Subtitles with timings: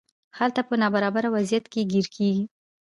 [0.39, 2.43] هلته په نابرابر وضعیت کې ګیر کیږي.